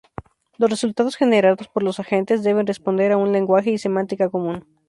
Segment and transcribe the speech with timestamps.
[0.57, 4.65] Los resultados generados por los agentes deben responder a un lenguaje y semántica común.